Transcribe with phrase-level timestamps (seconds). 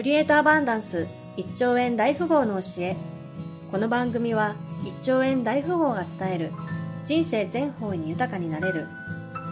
[0.00, 2.96] クリエイトアバンダンス1兆円大富豪の教え。
[3.70, 6.52] この番組は1兆円大富豪が伝える
[7.04, 8.86] 人生全方位に豊かになれる。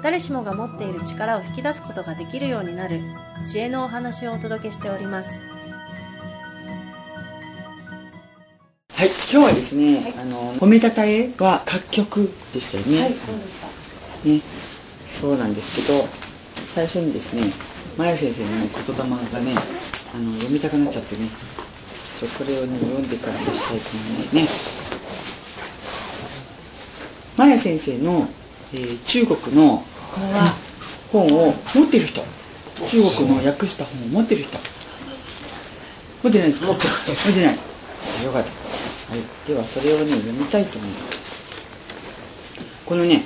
[0.03, 3.03] 誰しもが持っている力を引き出すことができるようになる
[3.45, 5.47] 知恵のお話をお届けしております。
[8.89, 13.01] はい、今日はですね、あの褒めたたえは楽曲でしたよね。
[13.03, 13.13] はい。
[13.13, 14.43] そうでしたね、
[15.21, 16.09] そうなんですけど、
[16.75, 17.53] 最初にですね、
[17.99, 19.03] まや先生のね言霊
[19.33, 19.59] がね、
[20.15, 21.29] あの読みたくなっちゃってね、
[22.21, 24.49] ちょっとこれをね読んでからにしたいと思いますね。
[27.37, 28.29] まや先生の、
[28.73, 29.85] えー中国の
[31.13, 32.21] 本を持ってる人、
[32.91, 34.59] 中国の訳した本を持ってる人、
[36.23, 36.67] 持ってないですか？
[36.67, 36.97] 持ってない。
[37.07, 37.59] 持ってない。
[38.25, 38.51] よかった。
[39.13, 39.23] はい。
[39.49, 41.17] では、それをね、読みたいと思います。
[42.87, 43.25] このね、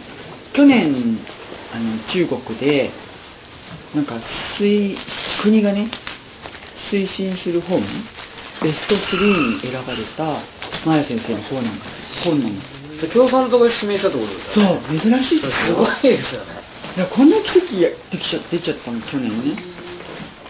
[0.54, 1.18] 去年、
[1.74, 2.90] あの、中国で、
[3.94, 4.14] なんか、
[4.58, 4.96] 推、
[5.42, 5.90] 国がね、
[6.90, 7.80] 推進する本、
[8.62, 10.42] ベスト3に選ばれた、
[10.86, 11.84] マヤ先生の本なんか
[12.24, 12.54] 本なの。
[13.12, 14.80] 共産党が指名したってことですそよね。
[14.88, 16.62] う、珍しいですすごいですよね。
[16.94, 19.56] いやこんな奇跡ができちゃ出ちゃったの去年ね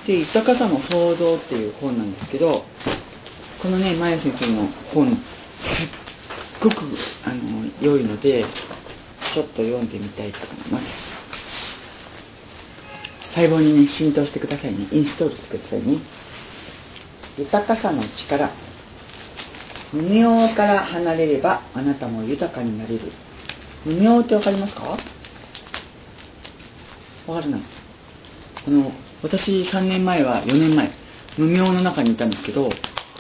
[0.08, 2.64] で「豊かさの創造」っていう本なんですけど
[3.62, 5.18] このねマヤ先生の本すっ
[6.60, 6.82] ごく
[7.24, 8.44] あの良いので
[9.34, 11.11] ちょっと読んでみたいと思います
[13.34, 15.98] 細胞にね浸透してくださいねインストールしてくださいね
[17.39, 18.50] 豊かさの力
[19.92, 23.12] 無明から離れればあなたも豊かになれる
[23.84, 24.98] 無明ってわかりますか？
[27.27, 27.61] わからない。
[28.64, 30.91] この、私3年前は、4年前、
[31.39, 32.70] 無明の中にいたんですけど、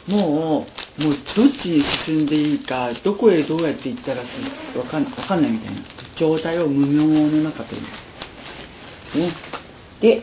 [0.08, 0.66] も
[0.98, 5.80] う、もうどっちに進んでいいか、どこへどうやって行ったらすわかんわかんないみたいな
[6.18, 7.88] 状態を無明の中と言いま
[9.12, 9.18] す。
[9.18, 9.32] ね。
[10.02, 10.22] で、え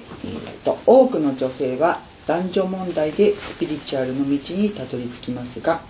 [0.61, 5.81] ーと、多くの女性は男女問題でスピリチュアルの道にたどり着きますが、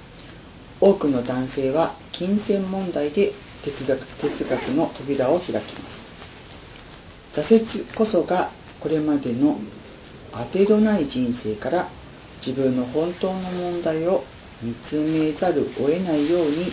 [0.79, 3.33] 多くの男性は金銭問題で
[3.65, 5.65] 哲学哲学の扉を開きます。
[7.35, 9.59] 挫折こそがこれまでの
[10.31, 11.89] 当てどない人生から
[12.45, 14.23] 自分の本当の問題を
[14.61, 16.71] 見つめざるを得ないように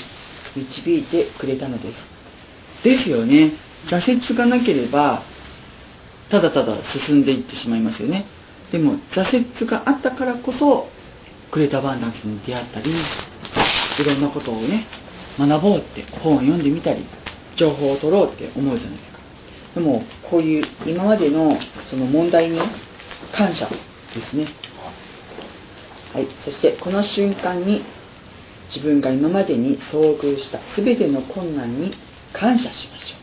[0.54, 2.16] 導いてくれたのです。
[2.84, 3.52] ですよね。
[3.90, 5.22] 挫折がなければ、
[6.30, 6.76] ただただ
[7.06, 8.26] 進んでいってしまいますよね。
[8.72, 10.88] でも、挫折があったからこそ、
[11.52, 14.86] クレーターバンダンスに出会ったり、いろんなことをね、
[15.38, 17.06] 学ぼうって本を読んでみたり、
[17.56, 19.18] 情報を取ろうって思うじゃないですか。
[19.76, 21.56] でも、こういう今までの
[21.90, 22.58] その問題に
[23.32, 23.76] 感謝で
[24.30, 24.46] すね。
[26.12, 26.26] はい。
[26.44, 27.84] そして、この瞬間に
[28.74, 31.92] 自分が今までに遭遇した全ての困難に
[32.32, 33.16] 感謝しましょ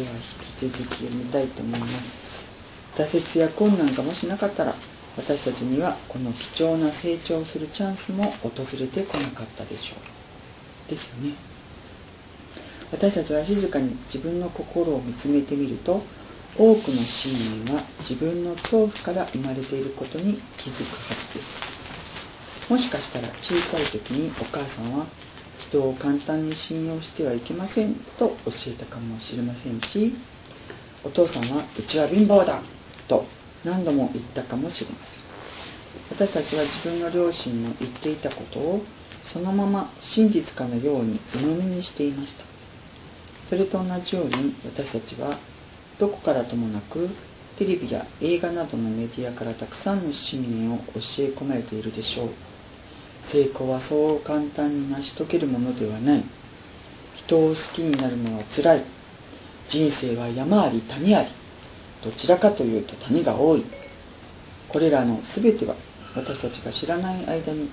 [0.00, 0.37] う。
[0.60, 1.92] では、引き続き読みたいと思います。
[2.96, 4.74] 挫折や困難がもしなかったら、
[5.16, 10.90] 私たちにはこの貴重な成長するチャンスも訪れてこなかったでしょう。
[10.90, 11.36] ですよね。
[12.90, 16.02] 私たちは静かに自分の心を見つめてみると
[16.56, 21.44] 多くの信念は自分の恐怖から生まれていることに気づくはずで
[22.66, 25.06] すもしかしたら小さい時にお母さんは
[25.68, 30.14] 人を簡単に信用してはいけませんと教えたかもしれませんし
[31.04, 32.62] お父さんはうちは貧乏だ
[33.08, 33.24] と
[33.64, 34.96] 何度も言ったかもしれま
[36.10, 36.28] せん。
[36.28, 38.82] 私たちは自分の両親の言っていたことを
[39.32, 42.44] そのまま真実かのように鵜呑みにしていました。
[43.48, 45.38] それと同じように私たちは
[45.98, 47.08] どこからともなく
[47.58, 52.30] テレビや映画などのメディアからたくさんの信念を教え込まれているでしょう。
[53.32, 56.24] 成功はそう簡単に成し遂げるものではない。
[57.26, 58.97] 人を好きになるのはつらい。
[59.70, 61.28] 人生は山あり谷あり
[62.02, 63.64] どちらかというと谷が多い。
[64.68, 65.76] これらの全ては
[66.14, 67.70] 私たちが知らない間に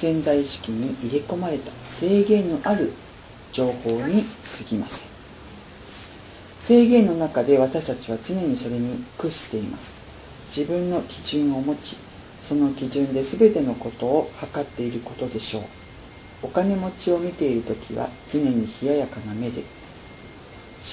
[0.00, 1.70] 潜在意識に入れ込まれた
[2.00, 2.92] 制限のある
[3.52, 4.24] 情報に
[4.58, 4.98] 過ぎません。
[6.68, 9.82] 制限の中で私たちは常にそれに屈しています。
[10.56, 11.78] 自分の基準を持ち
[12.48, 15.62] その基準で全てのことを測っていることでしょう。
[16.42, 19.64] お金持ちを見ている時は常に冷ややかな目で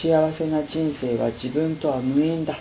[0.01, 2.59] 幸せな人生は自分とは無縁だ。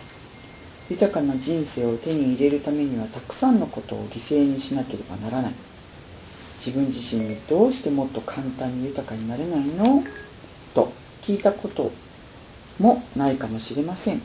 [0.89, 5.55] 豊かな人生を手に入れるためにはたくさんのことを犠牲にしなければならない。
[6.65, 10.05] 自分自身にどうしてもっと簡単に豊かになれないの？
[10.75, 10.93] と
[11.27, 11.91] 聞いたこと
[12.79, 14.23] もないかもしれません。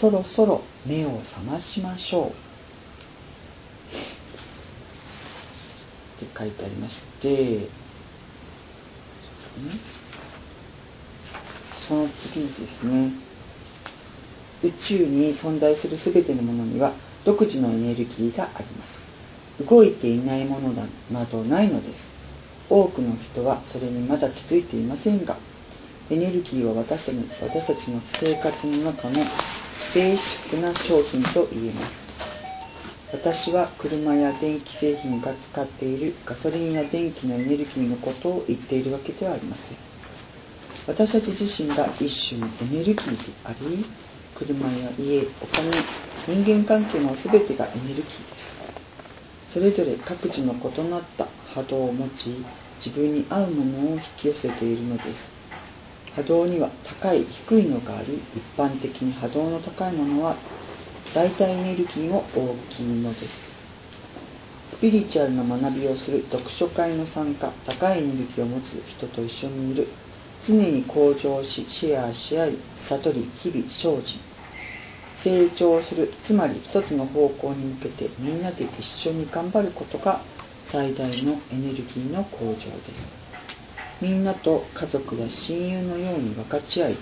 [0.00, 2.28] そろそろ目を覚ましましょう。
[6.22, 7.68] って書いてありまして。
[11.88, 13.12] その次にですね。
[14.62, 16.94] 宇宙に存在する全てのものには
[17.24, 18.84] 独自のエネルギーがありま
[19.58, 19.68] す。
[19.68, 21.94] 動いていないものなどないのです。
[22.68, 25.38] 多くの人はそれにまだ気づいていませんが
[26.10, 29.24] エネルギーは私たちの私たちの生活の中の
[29.94, 32.06] ベーシックな商品と言えます。
[33.12, 39.85] 私は車や電気製品が使っているガソリンや電気のエネルギーのことを言っているわけではありません。
[40.86, 43.84] 私たち自身が一種のエネルギーであり
[44.38, 45.82] 車や家お金
[46.28, 48.04] 人間関係の全てがエネルギー。
[48.04, 48.06] で
[49.50, 52.44] すそれぞれ各自の異なった波動を持ち
[52.84, 55.36] 自分に合うものを引き寄せているのです。
[56.14, 60.36] 波動には高い低いのがあり一般的に波動の高いものは
[61.14, 64.76] 大体エネルギーも大きいのです。
[64.76, 68.64] スピリチュアルな学びをする読書会の参加高いエネルギーを持つ
[68.98, 69.88] 人と一緒にいる。
[70.46, 72.58] 常に向上しシェアし合い
[72.88, 74.20] 悟り日々精進。
[75.24, 80.22] 成長するつまり一つの方向に向けてみんなで一緒に頑張ることが
[80.70, 84.00] 最大のエネルギーの向上です。
[84.00, 86.98] みんなと家族や親友のように分かち合い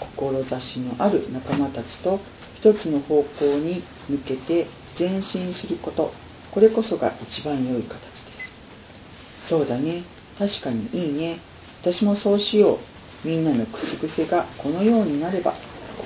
[0.00, 2.20] 志のある仲間たちと
[2.60, 4.66] 一つの方向に向けて
[4.98, 6.12] 前進すること。
[6.52, 9.48] これこそが一番良い形です。
[9.50, 10.04] そうだね。
[10.38, 11.40] 確かにいいね。
[11.82, 12.80] 私もそうしよ
[13.24, 13.26] う。
[13.26, 15.54] みんなの口癖がこのようになれば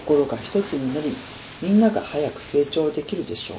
[0.07, 1.15] 心が一つになり
[1.63, 3.59] みんなが早く成長できるでしょう。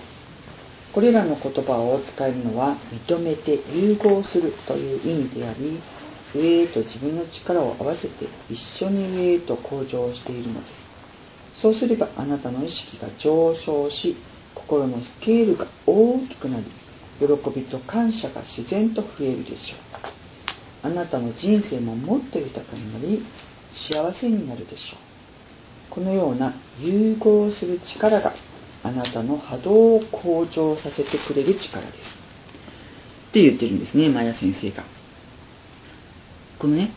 [0.94, 5.82] これらの言葉を使えるのは認めて融合するという意味であり
[6.36, 10.74] 上へと自分の力を合わせて一緒に上へと向上しているのです。
[11.62, 14.18] そうすればあなたの意識が上昇し
[14.56, 16.66] 心のスケールが大きくなり
[17.20, 17.26] 喜
[17.56, 19.76] びと感謝が自然と増えるでしょ
[20.10, 20.23] う。
[20.84, 23.26] あなたの人生ももっと豊かになり
[23.90, 25.94] 幸せになるでしょう。
[25.94, 28.34] このような融合する力が
[28.84, 32.24] あなたの波動を向上させてくれる力です。
[33.30, 34.84] って言ってるんですねマヤ先生が。
[36.60, 36.92] このね、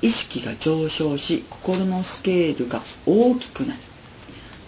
[0.00, 3.80] 意識が上昇し、心のスケールが大きくなる。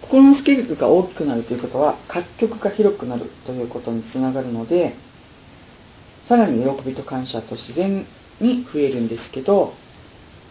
[0.02, 4.94] 心のスケールが大きくなるということは、各局が広くなるということにつながるので、
[6.28, 8.06] さらに喜びと感謝と自然
[8.40, 9.74] に増えるんですけど、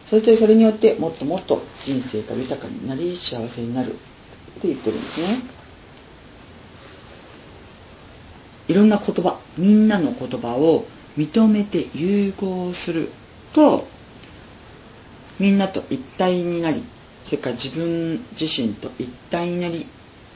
[0.10, 3.94] そしてそれによってもっともっと人生が豊かになり幸せになる
[4.58, 5.44] って言ってるんですね。
[8.68, 10.86] いろんな言葉、みんなの言葉を
[11.18, 13.10] 認めて融合する
[13.54, 13.86] と
[15.40, 16.84] みんなと一体になり
[17.26, 19.86] それから自分自身と一体になり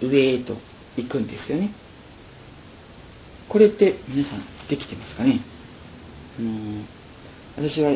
[0.02, 0.56] 上へと
[0.96, 1.74] 行くんですよね
[3.50, 5.40] これって皆さんできてますかね？
[6.38, 6.67] あの
[7.58, 7.92] 私は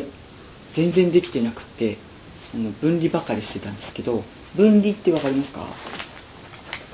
[0.76, 1.96] 全然できてなくて
[2.54, 4.22] あの分離ばかりしてたんですけど
[4.56, 5.66] 分離って分かりますか？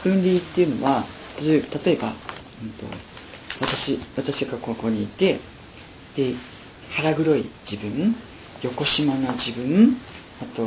[0.05, 1.07] 分離っていうのは
[1.41, 2.15] 例えば、
[2.63, 2.87] うんと、
[3.61, 5.41] 私私がここにいて
[6.17, 6.35] で
[6.97, 8.15] 腹黒い自分
[8.63, 9.97] 横島な自分
[10.41, 10.63] あと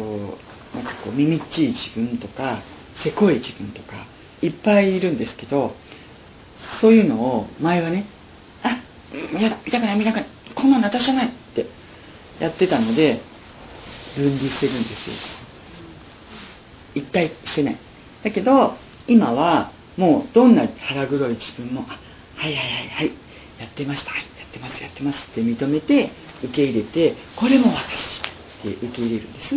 [0.75, 2.61] なんかこう耳っちい自分とか
[3.03, 4.05] せこい自分とか
[4.41, 5.75] いっぱいいるんですけど
[6.81, 8.05] そういうのを前はね
[8.63, 8.81] あ
[9.33, 11.33] 見たくない見たくないこんなの私じゃない
[12.41, 13.21] やってたので
[14.17, 15.15] 分離してるんですよ。
[16.95, 17.77] 一体してない。
[18.23, 18.75] だけど
[19.07, 21.97] 今はもうどんな腹黒い自分もは
[22.47, 23.11] いはいはいはい
[23.59, 26.11] やってましたはいってますやってますって認めて
[26.43, 27.79] 受け入れてこれも私
[28.59, 29.55] って受け入れるんです。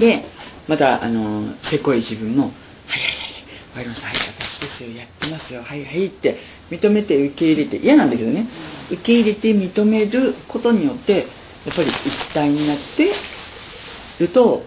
[0.00, 0.24] で
[0.68, 2.52] またあのせこい自分も
[2.86, 3.40] 「はいはいはい
[3.72, 6.38] 分かりましたはい私ですよやってますよはいはい」って
[6.70, 8.46] 認めて受け入れて嫌なんだけどね
[8.90, 11.26] 受け入れて認めることによって
[11.66, 13.12] やっぱり一体になって
[14.18, 14.62] ると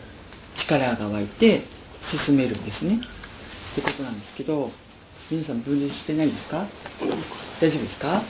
[0.68, 1.64] 力が湧いて
[2.28, 3.00] 進めるんですね。
[3.74, 4.70] ってことなんですけど
[5.32, 6.68] 皆さん分離してないですか？
[7.62, 8.22] 大丈夫ですか？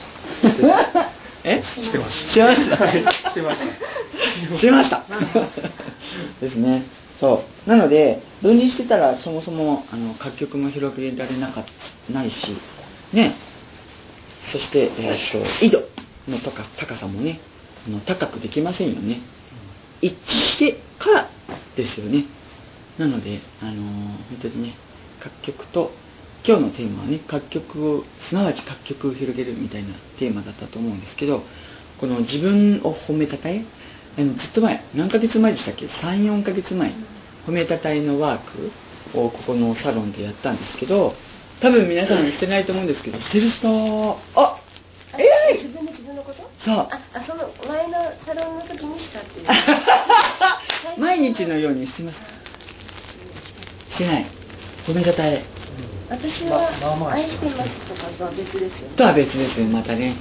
[1.44, 1.62] え？
[1.62, 2.16] してます。
[2.30, 5.04] してましたしてましたしてました。
[6.40, 6.84] ですね。
[7.20, 7.68] そう。
[7.70, 11.64] なので分離してたらそもそもあの各局も広げられなか
[12.10, 12.34] ないし
[13.12, 13.34] ね。
[14.52, 15.82] そして、えー、と緯度
[16.28, 17.40] の高高さもね
[17.86, 19.20] あの高くできませんよね。
[20.00, 21.30] 一致してから
[21.76, 22.24] ですよね。
[22.98, 23.76] なのであのー、
[24.30, 24.74] 本当にね
[25.22, 25.90] 各局と
[26.46, 31.42] 今日のテーマはね各曲をすなわち各曲を広げるみたいなテーマだったと思うんですけど
[32.00, 33.64] この自分を褒めたたえ
[34.16, 36.92] あのずっと前何ヶ月前でしたっけ？34ヶ月前。
[37.46, 38.38] 褒めたたえのワー
[39.12, 41.12] クをここのサロンでやったんですけど
[41.60, 44.60] 多分皆さんしてないと思うんですけどしてる人あ
[45.18, 45.62] えい！
[45.62, 46.42] 自分で自分のこと？
[46.64, 47.43] そうああその
[48.34, 49.46] サロンの時にしたっていう
[51.00, 52.16] 毎日のようにしてます。
[53.94, 54.26] してない。
[54.86, 55.42] 褒めたたえ
[56.10, 56.68] 私は
[57.12, 58.96] 愛してますとかとは別ですよね。
[58.96, 60.16] とは別ですよまたね。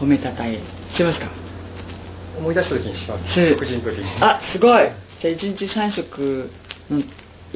[0.00, 0.58] 褒めたたえ
[0.90, 1.30] してますか？
[2.36, 3.24] 思い出した時にします。
[3.34, 4.04] す食事の時に。
[4.20, 4.90] あすごい。
[5.22, 6.50] じゃあ1日3食
[6.90, 7.02] のう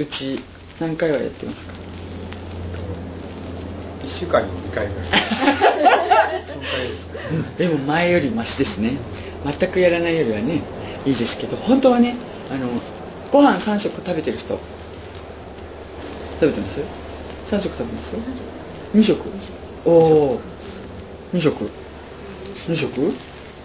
[0.07, 0.43] ち
[0.81, 1.73] 何回はやってますか
[4.07, 5.11] ？1週間に2回ぐらい。
[7.59, 8.99] ででも前よりマシですね
[9.45, 10.63] 全くやらないよりはね
[11.07, 12.17] いいですけど本当はね
[12.51, 12.69] あの
[13.33, 14.59] ご飯3食食べてる人
[16.41, 16.81] 食べてます
[17.55, 18.09] ？3食食べます
[18.97, 19.21] ？2食。
[19.85, 20.41] おお
[21.35, 21.65] 2食。
[22.69, 23.15] 2食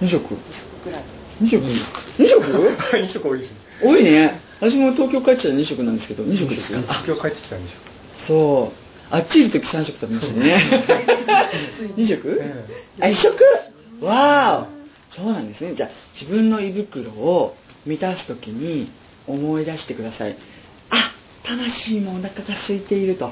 [0.01, 0.35] ？2食。
[0.83, 1.03] ぐらい。
[1.41, 2.41] 2食？2食？
[2.99, 3.57] 2食多いですね。
[3.83, 4.39] 多いね。
[4.59, 6.79] 私も東京帰ってたら2食なんですけど2食ですか。
[6.87, 9.15] あ今日帰ってきたんでしょそう。
[9.15, 10.55] あっちいる時3食食べましたね。
[11.97, 12.39] 2食？
[12.41, 12.65] え
[13.01, 14.05] あ1食？
[14.05, 14.74] わーお
[15.15, 15.75] そうなんですね。
[15.75, 17.55] じゃあ自分の胃袋を
[17.85, 18.91] 満たす時に
[19.27, 20.35] 思い出してください。
[20.89, 21.11] あ
[21.43, 23.31] 魂もお腹が空いていると。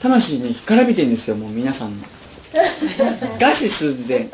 [0.00, 2.06] 魂ね干からびてるんですよもう皆さんの。
[3.38, 4.30] 餓死寸前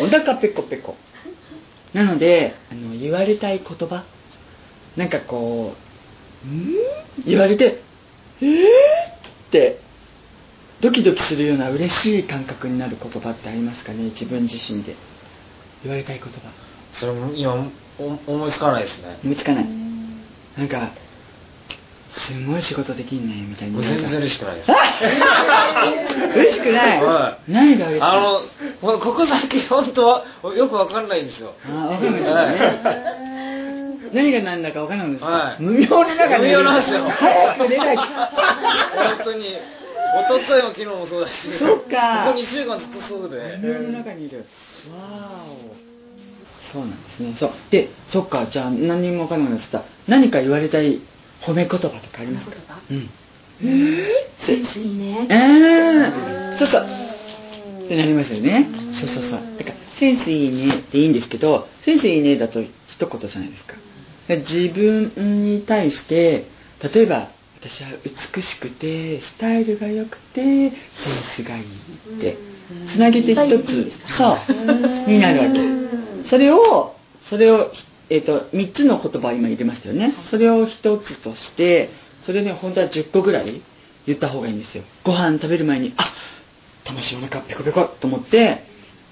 [0.00, 0.96] お腹ペコペコ。
[1.94, 4.04] なのであの言われたい言葉。
[4.96, 5.74] なんかこ
[6.44, 6.74] う「ん?」
[7.24, 7.80] 言われて
[8.42, 8.48] 「えー?」
[9.48, 9.80] って
[10.80, 14.94] ドキドキするような嬉しい感覚になる言葉ってありますかね自分自身で
[15.82, 16.38] 言われたい言葉。
[17.00, 17.54] それも今
[17.98, 19.18] お思いつかないですね。
[19.24, 19.64] 思いつかない。
[20.56, 20.90] なんか
[22.26, 24.70] すごい仕事できんねみたいなもう全然嬉しくないです。
[26.36, 28.40] 嬉しくない、は何が嬉しいあの
[28.80, 30.24] こここ最近本当は
[30.56, 31.54] よくわかんないんですよ。
[31.66, 33.38] あわかんないですよね
[34.12, 35.62] 何が何だかわからないんですか、はい。
[35.62, 37.08] 無料の中に無料なんですよ。
[37.10, 37.96] 早く出ない。
[37.96, 38.06] 本
[39.24, 39.58] 当に
[40.08, 41.32] 一昨日も昨日もそうだし。
[41.58, 42.32] そっか。
[42.32, 43.58] ここ2週間ずっとそうで。
[43.58, 44.38] 無料の中にいる。
[44.38, 45.76] わーお。
[46.72, 47.36] そうなんですね。
[47.38, 47.52] そう。
[47.70, 48.46] でそっか。
[48.52, 49.84] じゃあ何にもわからなくなってた。
[50.06, 51.00] 何か言われたい
[51.46, 52.56] 褒め言葉とかありますか？
[52.90, 53.08] うん。
[54.46, 55.26] センスいいね。
[55.30, 55.34] あ
[56.54, 57.84] あそうそう。
[57.84, 58.68] ってなりますよね。
[59.00, 59.30] そうそうそう。
[59.58, 63.74] だからセンスいいねっていいんですけどセンスいいねだと一言じゃないですか。
[64.28, 66.46] 自分に対して
[66.82, 70.72] 例えば私は美しくてスタイルが良くてセン
[71.36, 71.64] スがいい
[72.18, 72.38] って
[72.94, 74.36] つなげて一つそ
[75.06, 75.52] うになるわ
[76.24, 76.30] け。
[76.30, 76.94] それを
[77.28, 77.72] それを
[78.10, 80.14] えっ、と3つの言葉を今入れましたよね。
[80.30, 81.90] それを一つとして
[82.24, 83.62] それね本当は10個ぐらい
[84.06, 84.84] 言った方がいいんですよ。
[85.04, 86.14] ご飯食べる前にあ
[86.84, 88.62] 魂お腹ペコペコと思って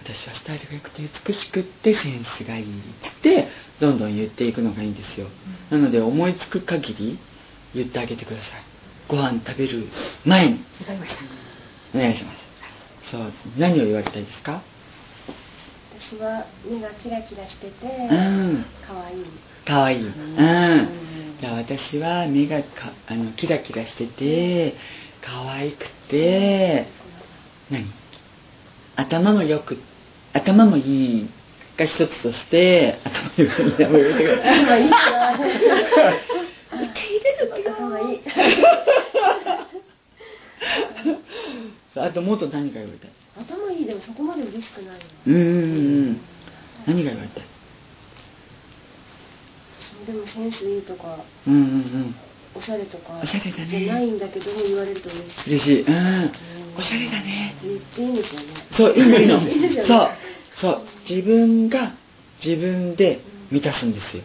[0.03, 3.49] 私はスタイルが良くて美しくってセンスがいいって
[3.81, 5.27] どんどん言っていくのがいいんですよ、
[5.71, 7.19] なので思いつく限り
[7.77, 8.65] 言ってあげてください。
[9.09, 9.87] ご飯食べる
[10.25, 10.53] 前に。
[10.81, 11.19] わかりました。
[11.97, 12.39] お願いします。
[13.11, 14.63] そう何を言われたいですか？
[16.11, 17.73] 私は目がキラキラしてて
[18.11, 18.65] うん。
[18.87, 19.25] 可愛い。
[19.67, 19.97] かわい。
[19.97, 21.37] いうん。
[21.41, 24.75] じゃあ私は目がかあのキラキラしてて
[25.25, 26.87] 可愛くて
[27.71, 27.87] 何？
[28.97, 29.77] 頭もよく
[30.33, 30.81] 頭もい
[31.21, 31.29] い
[31.79, 34.65] が一つとして頭もうやめてください。
[34.65, 34.91] 頭いい
[36.77, 37.65] な受け入れるのよ。
[37.75, 38.15] 頭い。
[38.17, 38.21] い
[41.97, 43.07] あともっと何か言われた？
[43.09, 43.87] い頭いい。
[43.87, 45.45] でもそこまで嬉しくないようんうんう
[46.13, 46.21] ん
[46.87, 47.41] 何が言われた？
[47.41, 47.45] い
[50.07, 52.15] でもセンスいいとかうんうんうん。
[52.55, 53.67] おしゃれとかおしゃれだね。
[53.69, 55.51] じゃないんだけども言われると嬉しい。
[55.51, 55.81] 嬉しい。
[55.83, 56.31] うん。
[56.79, 57.55] おしゃれだね。
[57.63, 58.47] 言っていいんですよね。
[58.77, 59.41] そういいのいいの。
[59.87, 60.11] そう
[60.61, 60.83] そう。
[61.09, 61.93] 自分が
[62.45, 64.23] 自分で満たすんですよ。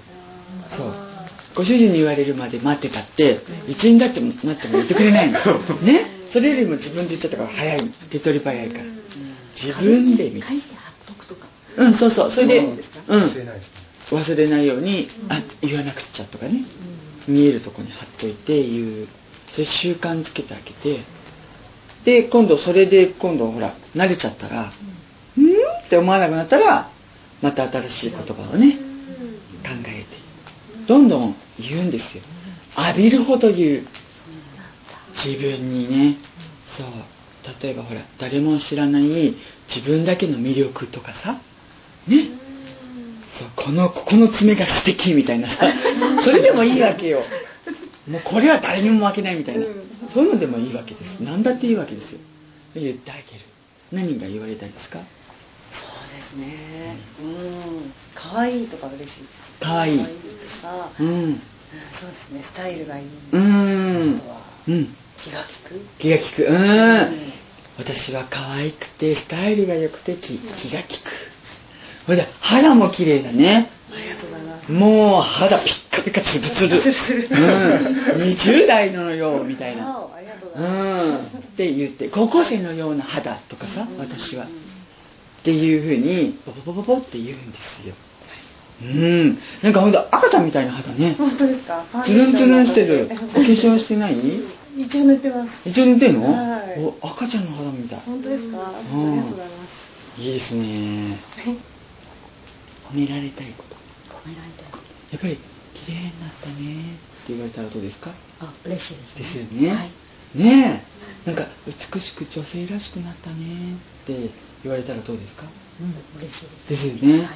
[0.77, 0.87] そう。
[0.89, 1.10] あ
[1.55, 5.39] ご主人に言われるまで待ってたって一日だっても待っても言ってくれないの。
[5.83, 6.05] ね？
[6.31, 8.83] それよりも自分で言っちゃったから早い手っ取り早いから。
[9.61, 10.47] 自分で見て。
[11.77, 12.31] うんそうそう。
[12.31, 13.23] それでうん。
[14.11, 16.63] 忘れないようにあ言わなくちゃとかね。
[17.27, 19.07] 見えるとこに貼っといて言う。
[19.53, 21.01] それ習慣つけてあげて。
[22.05, 24.73] で今度それで今度ほら慣れちゃったら
[25.37, 25.45] うん？
[25.85, 26.89] って思わなくなったら
[27.41, 28.77] また新しい言葉をね
[30.91, 32.21] どんどん言うんですよ。
[32.89, 33.85] 浴びるほど言う。
[35.25, 36.17] 自分にね。
[36.77, 36.87] そう。
[37.63, 39.03] 例えばほら誰も知らない
[39.73, 41.39] 自分だけの魅力とかさ。
[42.09, 42.29] ね。
[43.39, 45.55] そうこのここの爪が素敵みたいなさ。
[46.25, 47.23] それでもいいわけよ。
[48.09, 49.63] もうこれは誰にも負けないみたいな。
[50.13, 51.21] そういうのでもいいわけです。
[51.21, 52.19] 何だっていいわけですよ。
[52.73, 53.25] で言ってあげる
[53.93, 54.99] 何が言われたいですか？
[56.11, 56.97] ですね。
[57.21, 57.93] うん。
[58.15, 59.15] 可愛いとか嬉しいです。
[59.61, 60.05] 可愛いいと
[60.61, 60.91] か。
[60.99, 61.41] うんうん
[62.01, 62.43] そうですね。
[62.43, 63.05] スタイルがいい。
[63.05, 64.21] うーん
[64.67, 65.85] うん気が利く。
[65.99, 67.33] 気が利くうーん
[67.77, 70.91] 私は可愛くてスタイルが良くて気気が利く
[72.05, 74.71] ほいで肌も綺麗だねありがとうございます。
[74.71, 77.35] もう肌ピッカピカツルツルう
[78.19, 79.97] ん20代のよみたいな
[80.55, 84.47] うんって言って高校生のような肌とかさ私は
[85.41, 86.39] っていうふうに。
[86.45, 87.95] ボボボボボって言うんですよ。
[88.81, 89.37] うん。
[89.61, 91.85] なんかほんと赤ちゃんみたいな肌ね本当ですか？
[92.05, 93.09] ツルンツルンしてる。
[93.11, 94.15] お化粧してない？
[94.77, 95.69] 一応塗ってます。
[95.69, 96.79] 一応塗ってんの、はい。
[96.79, 97.99] お赤ちゃんの肌みたい。
[98.05, 98.57] 本当ですか？
[98.67, 99.11] あうん。
[99.11, 99.53] りがとうございま
[100.17, 100.21] す。
[100.21, 101.19] いいですね。
[102.91, 103.75] 褒められたいこと。
[105.11, 105.37] やっぱり
[105.85, 106.95] 綺麗になったね。
[107.23, 108.11] って言われたらどうですか？
[108.39, 109.45] あ、嬉しいですね。
[109.45, 109.91] ですよね、はい。
[110.33, 110.83] ね
[111.25, 111.29] え。
[111.29, 113.75] なんか美しく女性らしくなったね。
[114.03, 114.29] って
[114.63, 115.43] 言われたらどうですか？
[115.79, 116.83] うん、嬉しいです。
[116.83, 117.29] ですよね、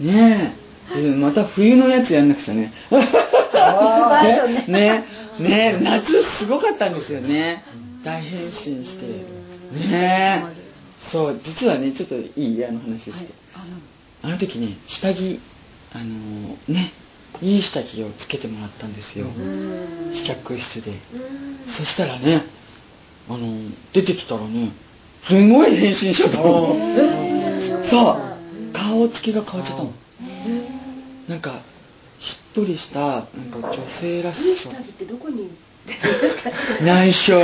[0.00, 0.54] ね
[0.94, 1.02] え。
[1.02, 2.72] でまた冬のやつやんなくちゃね。
[4.66, 4.66] ね。
[4.68, 5.04] ね。
[5.38, 5.78] ね。
[5.80, 6.06] 夏
[6.40, 7.62] すごかったんですよね。
[8.04, 9.06] 大変身して。
[9.78, 10.62] ねえ。
[11.12, 13.12] そう実はねちょっといいあの話して、
[13.54, 13.76] あの、
[14.22, 15.40] あの時ね下着
[15.92, 16.92] あのね
[17.40, 19.26] いい下着をつけてもらったんですよ。
[20.12, 21.00] 試着室で。
[21.78, 22.44] そしたらね
[23.28, 24.72] あの出てきたらね
[25.28, 26.76] すごい変身しちゃったの。
[27.90, 29.92] そう顔つきが変わっちゃったの。
[31.28, 31.62] なんか
[32.18, 34.70] しっとりしたなんか女性らしさ。
[34.70, 35.50] ってどこに
[36.82, 37.38] 内緒。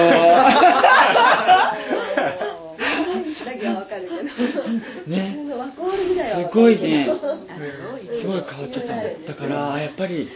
[5.06, 5.36] ね。
[6.34, 7.08] すごいね。
[8.20, 9.02] すごい変わっちゃったの。
[9.26, 10.28] だからあやっぱり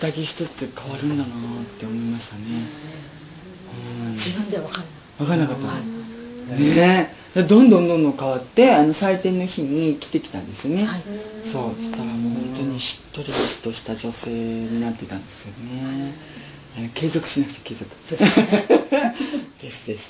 [0.00, 1.30] 下着一つって変わるんだな
[1.62, 2.42] って思いましたね。
[4.00, 4.16] うん。
[4.16, 4.88] 自分ではわかんない。
[5.18, 6.03] 分かんなかった
[6.46, 7.14] ね。
[7.36, 11.02] えどんどんどんどん変わってあの祭典の日に来てきたんですよね、はい。
[11.52, 13.28] そうそしたらもう本当にしっとり
[13.62, 16.14] とした女性になってたんですよね。
[16.76, 17.90] え継続しなくちゃ継続。
[19.62, 20.02] ですです。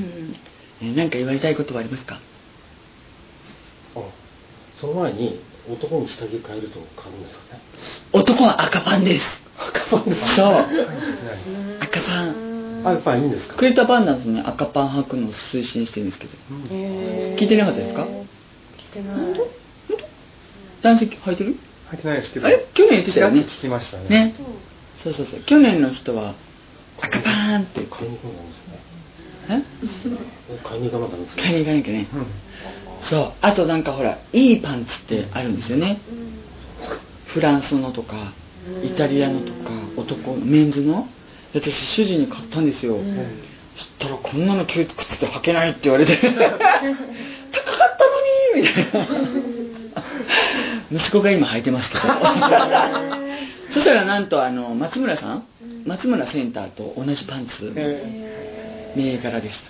[0.00, 0.36] うん。
[0.82, 2.20] え何か言われたいことはありますか？
[3.96, 4.00] あ
[4.80, 5.40] その前に
[5.70, 7.60] 男に下着変えると変わるんですかね。
[8.12, 9.24] 男は赤パンです。
[9.58, 10.20] 赤パンです。
[10.20, 11.85] かそう
[12.86, 13.56] はい赤パンあやっぱいいんですか？
[13.56, 14.40] クレタパンダンスね。
[14.46, 16.32] 赤パン履くのを推進してるんですけど。
[16.50, 16.62] うん
[17.36, 18.02] 聞いてなかったですか？
[18.04, 19.16] 聞いてない。
[20.82, 21.56] 男性履いてる？
[21.90, 22.46] 履いてないですけど。
[22.46, 22.64] あれ？
[22.74, 23.40] 去年言ってたよね。
[23.58, 24.08] 聞きましたね。
[24.08, 24.34] ね。
[25.02, 25.42] そうそうそう。
[25.44, 26.34] 去年の人は
[27.02, 28.32] 赤パーンって言って買いに行くの
[29.48, 29.62] なん。
[29.62, 30.18] ですね
[30.50, 31.42] ええ買いに行かなかったんですか？
[31.42, 32.26] 買いに行かなきゃねうん。
[33.10, 33.32] そう。
[33.42, 35.98] あとなんかほらいいパンツってあるんですよね。
[37.34, 38.32] フランスのとか
[38.84, 41.08] イタリアのとか男メンズの
[41.54, 42.98] 私主人に買ったんですよ、
[43.76, 46.16] そしたらこんなの窮屈って履けないって言われて。
[46.20, 46.58] 高かった
[48.04, 48.10] の
[48.56, 49.06] にみたいな。
[51.02, 52.02] 息子が今履いてますけど。
[53.74, 55.44] そしたらなんとあの松村さん？
[55.86, 57.72] 松村センターと同じパンツ。
[57.76, 59.64] え銘柄でした。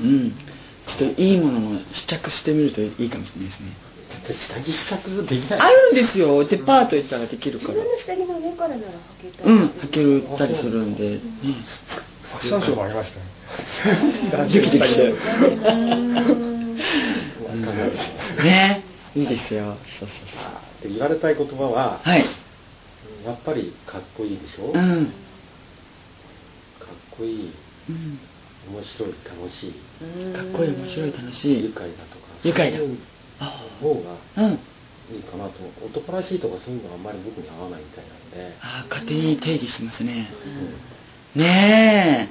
[0.00, 0.32] うん。
[0.98, 5.60] ちょっといいものの試着してみるといいかもしれないですねーだって下着試着できない。
[5.60, 6.44] あるんですよ。
[6.44, 7.74] デパート行ったらできるから。
[7.74, 13.24] 自分の下着の上からなら履けたうん履けるたりするんで、ね、ファッションショーもありましたね。
[14.52, 15.16] できてきてわ
[15.62, 17.64] かん。
[17.64, 18.82] ないですね。
[19.14, 19.76] いいですよ。
[19.98, 22.24] そうそうで言われたい言葉は、そうはい。
[23.24, 25.12] やっぱりかっこいいでしょ、うかっん、
[27.16, 27.52] こいい
[27.88, 28.18] うん、
[28.74, 29.72] 面白い楽しい。
[30.34, 31.64] かっこいい面白い楽しい。
[31.64, 32.26] 愉快だとか。
[32.44, 32.78] 愉快だ
[33.38, 34.58] 方がうん。
[35.14, 35.52] いいかなと。
[35.86, 40.28] 男らしいとかそういうのはあんまり僕に合わないみたいなので、あー勝手に定義しますね。
[41.34, 41.42] うん。
[41.42, 42.28] ね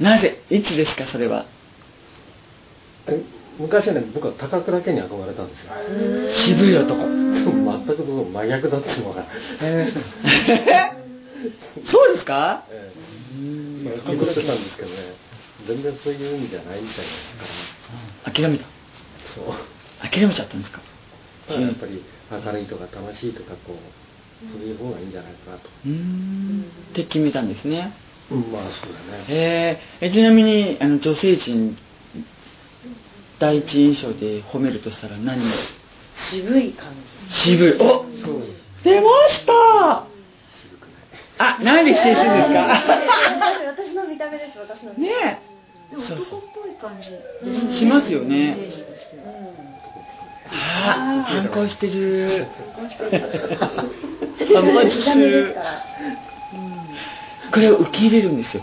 [0.00, 0.02] え。
[0.02, 0.42] なぜ？
[0.50, 1.46] いつですかそれは？
[3.06, 3.22] え
[3.58, 5.72] 昔はね僕は高倉健に憧れたんですよ。
[6.46, 9.24] 渋い男でも全く僕真逆だっていうのが、
[11.90, 12.64] そうですか？
[12.70, 12.92] え
[13.34, 13.86] うん。
[13.86, 14.94] え高倉健なんですけどね。
[15.66, 17.10] 全然そういう意味じゃないみたいで
[18.24, 18.64] すか諦めた。
[18.64, 18.68] ら
[19.34, 19.44] そう
[20.00, 20.80] 諦めちゃったんですか？
[21.48, 23.78] だからやっぱり明るいとか楽しいとかこう
[24.48, 26.64] そういう方がいいんじゃないかなと、うーん。
[26.92, 27.92] って決めたんですね。
[28.30, 29.24] うん、まあそうだね。
[29.28, 30.06] えー。
[30.06, 31.76] えちなみにあの女性陣
[33.40, 35.40] 第一印象で褒めるとしたら何？
[36.30, 36.92] 渋い感
[37.28, 37.50] じ。
[37.50, 37.72] 渋い。
[37.80, 38.42] おそう
[38.84, 40.06] 出ました！
[41.40, 42.66] あなんで否定するんですか？
[43.74, 45.08] 私の見た目です私の見た目。
[45.08, 45.42] ね
[45.90, 47.08] でも男っぽい感じ。
[47.10, 48.56] えしますよイね。
[50.50, 52.46] ああ反抗してる。
[54.54, 55.54] 反見発すた目でする。
[57.52, 58.62] これを受け入れるんですよ。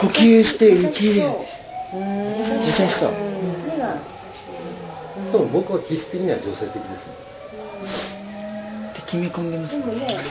[0.00, 1.52] 呼吸して受け入れるんです
[1.92, 4.00] 優しそう目が
[5.30, 7.14] でも僕は気質的には女性的ですね。
[8.92, 9.78] って決め込んでます。
[9.78, 10.24] でもね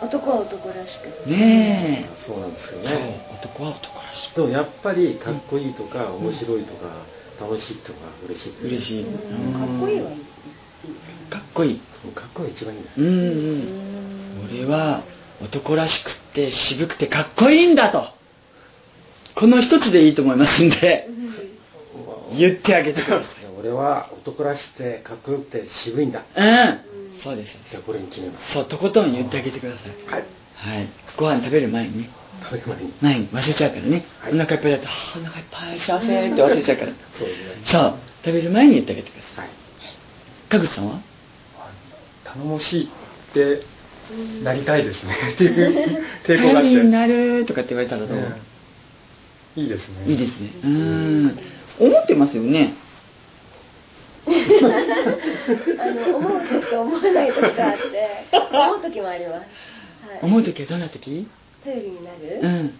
[0.00, 1.28] 男は男らしく。
[1.28, 2.26] ねえ。
[2.26, 3.26] そうなんですよね。
[3.42, 7.04] 男は男らしでもやっぱりかっこいいとか面白いとか
[7.40, 7.98] 楽しいとか
[8.28, 9.04] 嬉しいい嬉しい。
[9.04, 10.00] かっこいい。
[10.02, 10.16] はいい
[11.30, 11.80] かっこいい。
[12.14, 13.00] かっこいい一番いいです。
[13.00, 14.50] うんうん。
[14.52, 15.04] 俺は
[15.42, 18.08] 男らしくって渋くてかっこいいんだと。
[19.38, 21.08] この一つでいいと思いますんで。
[22.36, 23.26] 言ってあげてください。
[23.58, 26.24] 俺は男らしくてかっこよくて渋いんだ。
[26.36, 26.80] うん。
[27.22, 28.54] そうですじゃあこれに決めます。
[28.54, 30.12] そうとことん言ってあげてください。
[30.12, 30.24] はい。
[30.54, 30.88] はい。
[31.18, 32.02] ご飯食べる前に。
[32.02, 32.94] ね食べる前に。
[33.00, 34.34] 前に忘れちゃうからね、はい。
[34.34, 36.92] お腹いっぱいだとお腹いっぱい幸せって忘れちゃうから。
[37.18, 37.72] そうですね。
[37.72, 37.98] そう。
[38.24, 39.46] 食べる前に言ってあげてください。
[39.46, 39.50] はい。
[40.48, 41.00] かぐさんは？
[42.24, 43.62] 頼もしいって
[44.44, 45.16] なりたいですね。
[45.34, 48.40] っていう抵抗があって、になるとかって言われたらどう、ね
[49.56, 50.12] いいですね。
[50.12, 50.50] いいですね。
[50.62, 51.38] うん。
[51.80, 52.74] 思ってますよね。
[54.26, 54.30] あ
[56.10, 61.26] の思う時と思わない時があって 思う時もあります、はい、思う時はどんな時
[61.64, 62.74] 頼りになる、うん。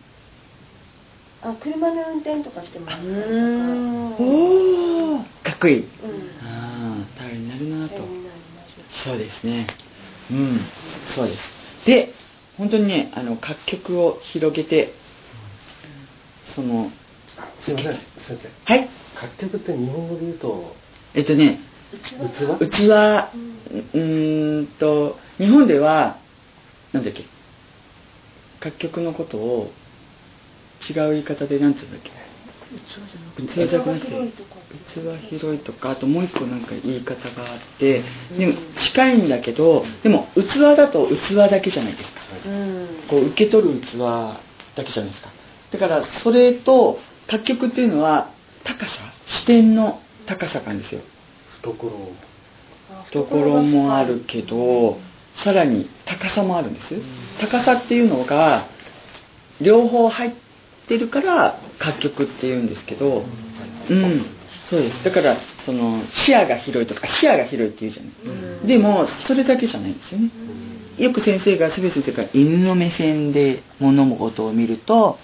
[1.42, 3.20] あ車の運転とかしてもらったりとか。
[4.22, 4.24] お
[5.16, 5.76] おかっこいい。
[5.80, 5.86] うん。
[6.42, 8.06] ああ頼りになるなと。
[9.04, 9.66] そうですね。
[10.30, 10.60] うん。
[11.14, 11.86] そうです。
[11.86, 12.12] で
[12.58, 14.92] 本当にねあの楽曲を広げて
[16.54, 16.90] その
[17.38, 17.92] あすいません。
[18.38, 18.88] 先はい。
[19.14, 20.74] 生楽曲って日本語で言うと
[21.14, 22.64] えっとね器？
[22.64, 23.32] うちは
[23.70, 26.18] うーんと日本では
[26.92, 27.24] なんだっけ？
[28.62, 29.70] 楽曲のことを
[30.88, 32.10] 違う言い方でなんつうんだっけ？
[33.36, 34.06] 器じゃなくて
[34.94, 35.90] 器広いとか。
[35.90, 38.04] あともう一個なんか言い方があって。
[38.38, 38.54] でも
[38.94, 42.10] 近いんだけどでも器だと器だけじゃないですか。
[42.46, 42.88] うん。
[43.08, 43.98] こう受け取る器
[44.76, 45.30] だけじゃないですか。
[45.72, 46.98] だからそれと
[47.30, 48.30] 楽曲っていうのは
[48.64, 48.90] 高さ。
[49.26, 51.00] 視点の高さなんですよ。
[51.62, 51.90] 懐。
[53.12, 54.98] 懐もあるけど
[55.44, 56.94] さらに高さもあるんです。
[57.40, 58.68] 高さっていうのが
[59.60, 60.32] 両方入っ
[60.88, 63.24] てるから楽曲っていうんですけど
[63.90, 64.26] うん。
[64.70, 65.04] そうです。
[65.04, 68.66] だからその視野が広いとか視野が広いっていうじゃない。
[68.66, 70.30] でもそれだけじゃないんですよね。
[70.98, 75.18] よく先生がすべ先生から犬の目線で物事を見ると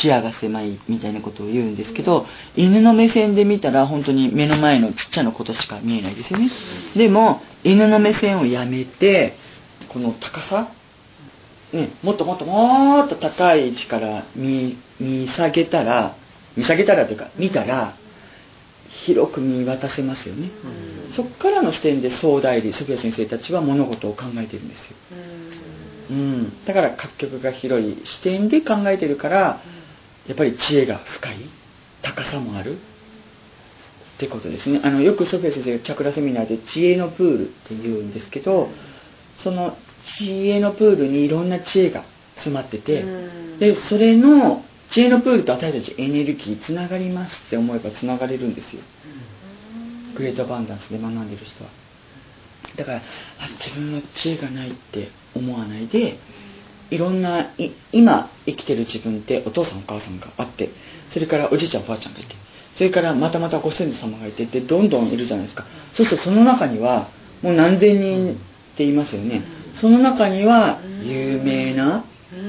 [0.00, 2.26] 視野が狭いみたいなことを言うんですけど
[2.56, 6.50] 犬の目線で見たら本当に目の前のちっちゃなことしか見えないですよね。
[6.96, 9.34] でも犬の目線をやめて
[9.92, 10.72] この高さ
[11.72, 16.16] ね、もっともっともっと高い位置から見見下げたら
[16.54, 17.96] 見下げたらというか見たら
[19.06, 20.50] 広く見渡せますよね、
[21.16, 24.96] そこからの視点で総代理ソフィア先生たちは物事を考えてるんですよ、
[26.10, 29.62] うん、だから各局が広い視点で考えてるから
[30.26, 31.50] やっぱり知恵が深い
[32.02, 32.78] 高さもある。
[34.16, 34.80] ってことですね。
[34.84, 38.68] あのよくソフィア先生がチャクラセミナーで知恵のプールって言うんですけど
[39.42, 39.76] その
[40.18, 42.04] 知恵のプールにいろんな知恵が
[42.36, 43.02] 詰まってて
[43.58, 48.82] でそれの知恵のプールと私たちエネルギーつながりますって思えばつながれるんですよ。
[50.16, 51.70] グレートバンダンスで学んでる人は。
[52.76, 53.02] だからあ
[53.58, 56.18] 自分は知恵がないって思わないで
[56.92, 60.70] いろんない今生きてる自分ってお父さんお母さんがあって
[61.12, 62.34] それからおじいちゃんおばあちゃんがいて
[62.76, 65.64] それからまたまたご先祖様がいてってどんどんいるじゃないですか。
[65.94, 67.08] そうするとその中には
[67.42, 68.36] もう何千人っ
[68.76, 69.42] て言いますよね。
[69.80, 72.04] その中には有名な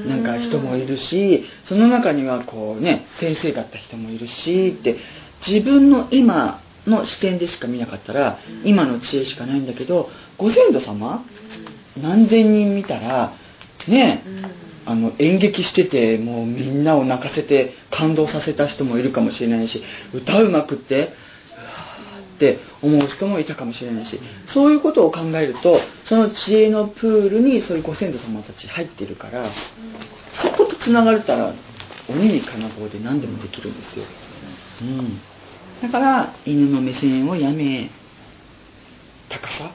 [0.06, 4.96] なんか人もいるしその中にはこうね先生だった人もいるしって
[5.46, 11.24] 自分の今の視点でしか見なかったら今の知恵しかないんだけどご先祖様
[12.00, 13.34] 何千人見たら
[13.88, 14.22] ね
[14.86, 21.12] あの演劇しててもうみんなを泣かせて感動させた人もいるかもしれないし歌うまくって
[22.34, 24.20] って思う人もいたかもしれないし
[24.52, 29.50] そういうことを考えるとその知恵のプールにそういうご先祖様たち入ってるから
[30.42, 31.54] そことつながれたら
[32.08, 34.04] 鬼に金棒で何でもできるんですよ、
[34.82, 35.20] うん、
[35.82, 37.90] だから犬の目線をやめ
[39.30, 39.74] 高さ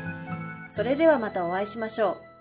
[0.70, 2.33] それではまたお会いしましょう。